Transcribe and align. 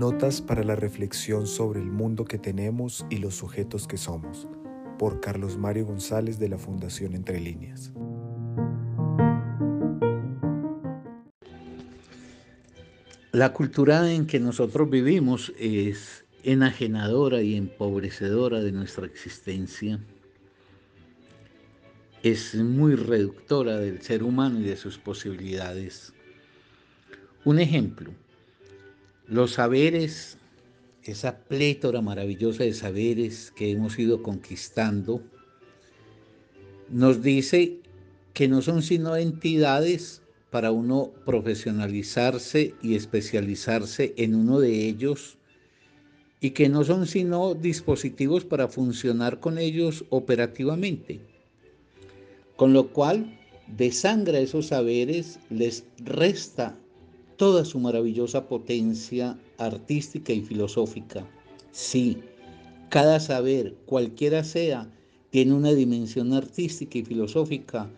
Notas 0.00 0.40
para 0.40 0.64
la 0.64 0.76
reflexión 0.76 1.46
sobre 1.46 1.78
el 1.78 1.90
mundo 1.90 2.24
que 2.24 2.38
tenemos 2.38 3.04
y 3.10 3.18
los 3.18 3.34
sujetos 3.34 3.86
que 3.86 3.98
somos, 3.98 4.48
por 4.98 5.20
Carlos 5.20 5.58
Mario 5.58 5.84
González 5.84 6.38
de 6.38 6.48
la 6.48 6.56
Fundación 6.56 7.12
Entre 7.12 7.38
Líneas. 7.38 7.92
La 13.32 13.52
cultura 13.52 14.10
en 14.10 14.26
que 14.26 14.40
nosotros 14.40 14.88
vivimos 14.88 15.52
es 15.58 16.24
enajenadora 16.44 17.42
y 17.42 17.56
empobrecedora 17.56 18.60
de 18.60 18.72
nuestra 18.72 19.04
existencia. 19.04 20.00
Es 22.22 22.54
muy 22.54 22.94
reductora 22.94 23.76
del 23.76 24.00
ser 24.00 24.22
humano 24.22 24.60
y 24.60 24.62
de 24.62 24.78
sus 24.78 24.96
posibilidades. 24.96 26.14
Un 27.44 27.58
ejemplo, 27.58 28.14
los 29.30 29.52
saberes, 29.52 30.38
esa 31.04 31.38
plétora 31.38 32.02
maravillosa 32.02 32.64
de 32.64 32.74
saberes 32.74 33.52
que 33.52 33.70
hemos 33.70 33.96
ido 33.96 34.22
conquistando, 34.22 35.22
nos 36.88 37.22
dice 37.22 37.78
que 38.34 38.48
no 38.48 38.60
son 38.60 38.82
sino 38.82 39.16
entidades 39.16 40.20
para 40.50 40.72
uno 40.72 41.12
profesionalizarse 41.24 42.74
y 42.82 42.96
especializarse 42.96 44.14
en 44.16 44.34
uno 44.34 44.58
de 44.58 44.88
ellos 44.88 45.38
y 46.40 46.50
que 46.50 46.68
no 46.68 46.82
son 46.82 47.06
sino 47.06 47.54
dispositivos 47.54 48.44
para 48.44 48.66
funcionar 48.66 49.38
con 49.38 49.58
ellos 49.58 50.04
operativamente. 50.10 51.20
Con 52.56 52.72
lo 52.72 52.88
cual, 52.88 53.38
desangra 53.68 54.40
esos 54.40 54.66
saberes, 54.66 55.38
les 55.50 55.84
resta 55.98 56.76
toda 57.40 57.64
su 57.64 57.80
maravillosa 57.80 58.48
potencia 58.48 59.38
artística 59.56 60.30
y 60.30 60.42
filosófica. 60.42 61.26
Sí, 61.72 62.18
cada 62.90 63.18
saber, 63.18 63.76
cualquiera 63.86 64.44
sea, 64.44 64.92
tiene 65.30 65.54
una 65.54 65.70
dimensión 65.70 66.34
artística 66.34 66.98
y 66.98 67.02
filosófica 67.02 67.88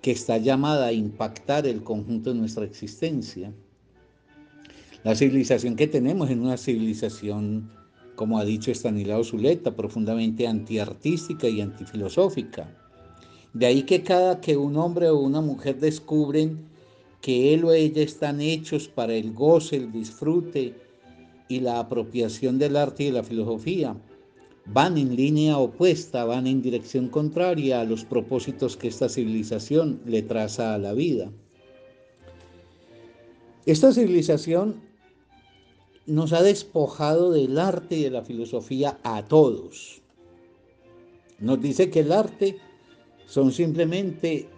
que 0.00 0.12
está 0.12 0.38
llamada 0.38 0.86
a 0.86 0.92
impactar 0.92 1.66
el 1.66 1.84
conjunto 1.84 2.32
de 2.32 2.38
nuestra 2.38 2.64
existencia. 2.64 3.52
La 5.04 5.14
civilización 5.14 5.76
que 5.76 5.86
tenemos 5.86 6.30
es 6.30 6.38
una 6.38 6.56
civilización, 6.56 7.70
como 8.14 8.38
ha 8.38 8.44
dicho 8.46 8.70
Estanislao 8.70 9.22
Zuleta, 9.22 9.76
profundamente 9.76 10.46
antiartística 10.46 11.46
y 11.46 11.60
antifilosófica. 11.60 12.74
De 13.52 13.66
ahí 13.66 13.82
que 13.82 14.02
cada 14.02 14.40
que 14.40 14.56
un 14.56 14.78
hombre 14.78 15.10
o 15.10 15.18
una 15.18 15.42
mujer 15.42 15.78
descubren 15.78 16.77
que 17.20 17.54
él 17.54 17.64
o 17.64 17.72
ella 17.72 18.02
están 18.02 18.40
hechos 18.40 18.88
para 18.88 19.14
el 19.14 19.32
goce, 19.32 19.76
el 19.76 19.92
disfrute 19.92 20.74
y 21.48 21.60
la 21.60 21.80
apropiación 21.80 22.58
del 22.58 22.76
arte 22.76 23.04
y 23.04 23.06
de 23.06 23.12
la 23.12 23.24
filosofía. 23.24 23.96
Van 24.66 24.98
en 24.98 25.16
línea 25.16 25.58
opuesta, 25.58 26.24
van 26.24 26.46
en 26.46 26.60
dirección 26.60 27.08
contraria 27.08 27.80
a 27.80 27.84
los 27.84 28.04
propósitos 28.04 28.76
que 28.76 28.88
esta 28.88 29.08
civilización 29.08 30.00
le 30.04 30.22
traza 30.22 30.74
a 30.74 30.78
la 30.78 30.92
vida. 30.92 31.30
Esta 33.64 33.92
civilización 33.92 34.82
nos 36.06 36.32
ha 36.32 36.42
despojado 36.42 37.32
del 37.32 37.58
arte 37.58 37.96
y 37.96 38.02
de 38.04 38.10
la 38.10 38.22
filosofía 38.22 38.98
a 39.02 39.26
todos. 39.26 40.02
Nos 41.38 41.60
dice 41.60 41.90
que 41.90 42.00
el 42.00 42.12
arte 42.12 42.58
son 43.26 43.52
simplemente 43.52 44.48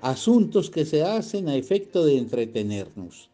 asuntos 0.00 0.70
que 0.70 0.84
se 0.84 1.02
hacen 1.02 1.48
a 1.48 1.56
efecto 1.56 2.04
de 2.04 2.18
entretenernos. 2.18 3.30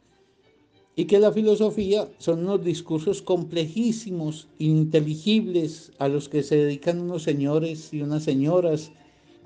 Y 0.94 1.06
que 1.06 1.18
la 1.18 1.32
filosofía 1.32 2.10
son 2.18 2.40
unos 2.40 2.64
discursos 2.64 3.22
complejísimos, 3.22 4.48
inteligibles, 4.58 5.92
a 5.98 6.08
los 6.08 6.28
que 6.28 6.42
se 6.42 6.56
dedican 6.56 7.00
unos 7.00 7.22
señores 7.22 7.92
y 7.92 8.02
unas 8.02 8.24
señoras 8.24 8.92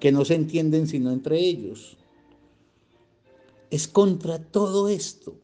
que 0.00 0.12
no 0.12 0.25
se 0.25 0.34
entienden 0.34 0.88
sino 0.88 1.12
entre 1.12 1.38
ellos. 1.38 1.97
Es 3.71 3.87
contra 3.87 4.38
todo 4.38 4.88
esto 4.88 5.34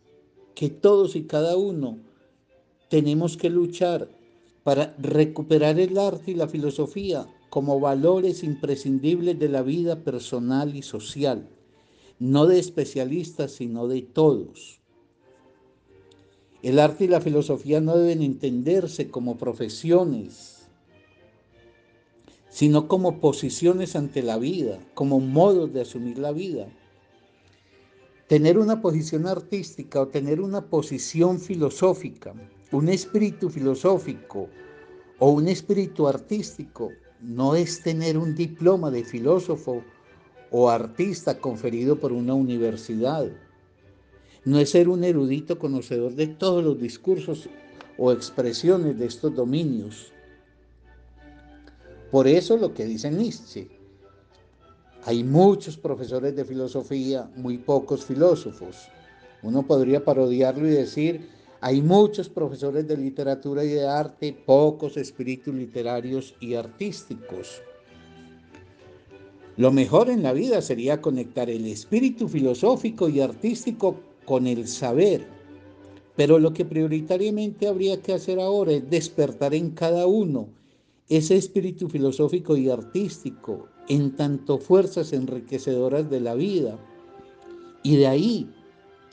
que 0.54 0.68
todos 0.68 1.16
y 1.16 1.22
cada 1.22 1.56
uno 1.56 1.98
tenemos 2.88 3.36
que 3.36 3.48
luchar 3.48 4.08
para 4.64 4.94
recuperar 4.98 5.80
el 5.80 5.96
arte 5.98 6.32
y 6.32 6.34
la 6.34 6.48
filosofía 6.48 7.26
como 7.48 7.80
valores 7.80 8.42
imprescindibles 8.42 9.38
de 9.38 9.48
la 9.48 9.62
vida 9.62 10.04
personal 10.04 10.76
y 10.76 10.82
social 10.82 11.48
no 12.18 12.46
de 12.46 12.58
especialistas, 12.58 13.52
sino 13.52 13.88
de 13.88 14.02
todos. 14.02 14.80
El 16.62 16.78
arte 16.78 17.04
y 17.04 17.08
la 17.08 17.20
filosofía 17.20 17.80
no 17.80 17.96
deben 17.96 18.22
entenderse 18.22 19.10
como 19.10 19.36
profesiones, 19.36 20.68
sino 22.48 22.86
como 22.86 23.18
posiciones 23.18 23.96
ante 23.96 24.22
la 24.22 24.38
vida, 24.38 24.78
como 24.94 25.18
modos 25.18 25.72
de 25.72 25.80
asumir 25.80 26.18
la 26.18 26.32
vida. 26.32 26.68
Tener 28.28 28.58
una 28.58 28.80
posición 28.80 29.26
artística 29.26 30.00
o 30.00 30.08
tener 30.08 30.40
una 30.40 30.66
posición 30.66 31.40
filosófica, 31.40 32.34
un 32.70 32.88
espíritu 32.88 33.50
filosófico 33.50 34.48
o 35.18 35.30
un 35.30 35.48
espíritu 35.48 36.06
artístico, 36.06 36.90
no 37.20 37.54
es 37.54 37.82
tener 37.82 38.18
un 38.18 38.34
diploma 38.34 38.90
de 38.90 39.04
filósofo 39.04 39.82
o 40.52 40.68
artista 40.68 41.38
conferido 41.38 41.98
por 41.98 42.12
una 42.12 42.34
universidad. 42.34 43.26
No 44.44 44.58
es 44.58 44.70
ser 44.70 44.88
un 44.88 45.02
erudito 45.02 45.58
conocedor 45.58 46.14
de 46.14 46.26
todos 46.26 46.62
los 46.62 46.78
discursos 46.78 47.48
o 47.96 48.12
expresiones 48.12 48.98
de 48.98 49.06
estos 49.06 49.34
dominios. 49.34 50.12
Por 52.10 52.28
eso 52.28 52.58
lo 52.58 52.74
que 52.74 52.84
dice 52.84 53.10
Nietzsche, 53.10 53.70
hay 55.04 55.24
muchos 55.24 55.78
profesores 55.78 56.36
de 56.36 56.44
filosofía, 56.44 57.30
muy 57.34 57.56
pocos 57.56 58.04
filósofos. 58.04 58.88
Uno 59.42 59.66
podría 59.66 60.04
parodiarlo 60.04 60.68
y 60.68 60.72
decir, 60.72 61.30
hay 61.62 61.80
muchos 61.80 62.28
profesores 62.28 62.86
de 62.86 62.98
literatura 62.98 63.64
y 63.64 63.68
de 63.68 63.88
arte, 63.88 64.36
pocos 64.44 64.98
espíritus 64.98 65.54
literarios 65.54 66.34
y 66.40 66.54
artísticos. 66.54 67.62
Lo 69.58 69.70
mejor 69.70 70.08
en 70.08 70.22
la 70.22 70.32
vida 70.32 70.62
sería 70.62 71.02
conectar 71.02 71.50
el 71.50 71.66
espíritu 71.66 72.26
filosófico 72.26 73.10
y 73.10 73.20
artístico 73.20 73.96
con 74.24 74.46
el 74.46 74.66
saber. 74.66 75.26
Pero 76.16 76.38
lo 76.38 76.54
que 76.54 76.64
prioritariamente 76.64 77.68
habría 77.68 78.00
que 78.00 78.14
hacer 78.14 78.40
ahora 78.40 78.72
es 78.72 78.88
despertar 78.88 79.54
en 79.54 79.70
cada 79.72 80.06
uno 80.06 80.48
ese 81.10 81.36
espíritu 81.36 81.90
filosófico 81.90 82.56
y 82.56 82.70
artístico 82.70 83.68
en 83.88 84.16
tanto 84.16 84.56
fuerzas 84.56 85.12
enriquecedoras 85.12 86.08
de 86.08 86.20
la 86.20 86.34
vida. 86.34 86.78
Y 87.82 87.96
de 87.96 88.06
ahí 88.06 88.50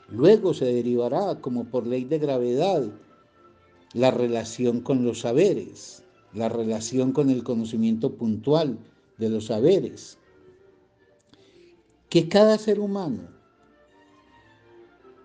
luego 0.07 0.53
se 0.53 0.65
derivará 0.65 1.41
como 1.41 1.65
por 1.65 1.85
ley 1.85 2.05
de 2.05 2.17
gravedad 2.17 2.89
la 3.93 4.11
relación 4.11 4.79
con 4.79 5.03
los 5.03 5.19
saberes, 5.19 6.05
la 6.33 6.47
relación 6.47 7.11
con 7.11 7.29
el 7.29 7.43
conocimiento 7.43 8.13
puntual 8.13 8.79
de 9.17 9.29
los 9.29 9.47
saberes 9.47 10.18
que 12.09 12.27
cada 12.27 12.57
ser 12.57 12.79
humano 12.79 13.29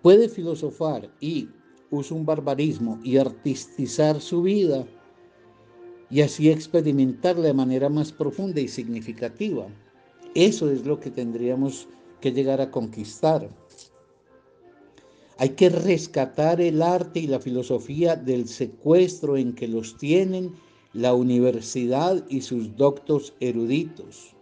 puede 0.03 0.29
filosofar 0.29 1.09
y 1.19 1.49
usa 1.89 2.15
un 2.15 2.25
barbarismo 2.25 2.99
y 3.03 3.17
artistizar 3.17 4.21
su 4.21 4.43
vida 4.43 4.85
y 6.11 6.21
así 6.21 6.51
experimentarla 6.51 7.47
de 7.47 7.53
manera 7.53 7.89
más 7.89 8.11
profunda 8.11 8.61
y 8.61 8.67
significativa. 8.67 9.65
Eso 10.35 10.69
es 10.69 10.85
lo 10.85 10.99
que 10.99 11.09
tendríamos 11.09 11.87
que 12.21 12.31
llegar 12.31 12.61
a 12.61 12.69
conquistar. 12.69 13.49
Hay 15.39 15.49
que 15.49 15.69
rescatar 15.69 16.61
el 16.61 16.83
arte 16.83 17.21
y 17.21 17.27
la 17.27 17.39
filosofía 17.39 18.15
del 18.15 18.47
secuestro 18.47 19.37
en 19.37 19.53
que 19.53 19.67
los 19.67 19.97
tienen 19.97 20.53
la 20.93 21.15
universidad 21.15 22.23
y 22.29 22.41
sus 22.41 22.77
doctos 22.77 23.33
eruditos 23.39 24.34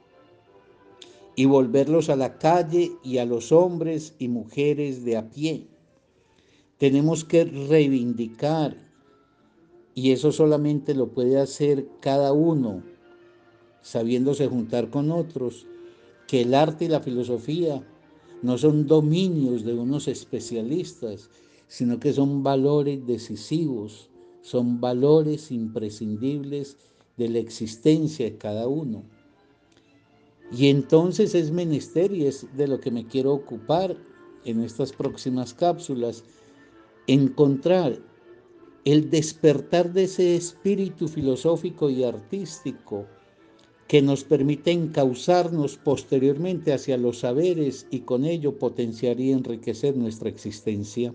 y 1.35 1.45
volverlos 1.45 2.09
a 2.09 2.15
la 2.15 2.37
calle 2.37 2.91
y 3.03 3.17
a 3.17 3.25
los 3.25 3.51
hombres 3.51 4.15
y 4.19 4.27
mujeres 4.27 5.03
de 5.03 5.17
a 5.17 5.29
pie. 5.29 5.67
Tenemos 6.77 7.23
que 7.23 7.45
reivindicar, 7.45 8.77
y 9.95 10.11
eso 10.11 10.31
solamente 10.31 10.93
lo 10.95 11.09
puede 11.09 11.39
hacer 11.39 11.87
cada 11.99 12.33
uno, 12.33 12.83
sabiéndose 13.81 14.47
juntar 14.47 14.89
con 14.89 15.11
otros, 15.11 15.67
que 16.27 16.41
el 16.41 16.53
arte 16.53 16.85
y 16.85 16.87
la 16.87 17.01
filosofía 17.01 17.85
no 18.41 18.57
son 18.57 18.87
dominios 18.87 19.63
de 19.63 19.73
unos 19.73 20.07
especialistas, 20.07 21.29
sino 21.67 21.99
que 21.99 22.13
son 22.13 22.43
valores 22.43 23.05
decisivos, 23.05 24.09
son 24.41 24.81
valores 24.81 25.51
imprescindibles 25.51 26.77
de 27.17 27.29
la 27.29 27.39
existencia 27.39 28.25
de 28.25 28.37
cada 28.37 28.67
uno. 28.67 29.03
Y 30.51 30.67
entonces 30.67 31.35
es 31.35 31.51
menester, 31.51 32.11
y 32.11 32.25
es 32.25 32.47
de 32.55 32.67
lo 32.67 32.79
que 32.79 32.91
me 32.91 33.07
quiero 33.07 33.33
ocupar 33.33 33.97
en 34.45 34.61
estas 34.61 34.91
próximas 34.91 35.53
cápsulas, 35.53 36.23
encontrar 37.07 37.99
el 38.85 39.09
despertar 39.09 39.93
de 39.93 40.03
ese 40.03 40.35
espíritu 40.35 41.07
filosófico 41.07 41.89
y 41.89 42.03
artístico 42.03 43.07
que 43.87 44.01
nos 44.01 44.23
permite 44.23 44.71
encauzarnos 44.71 45.77
posteriormente 45.77 46.73
hacia 46.73 46.97
los 46.97 47.19
saberes 47.19 47.87
y 47.91 48.01
con 48.01 48.25
ello 48.25 48.57
potenciar 48.57 49.19
y 49.19 49.31
enriquecer 49.31 49.95
nuestra 49.95 50.29
existencia. 50.29 51.13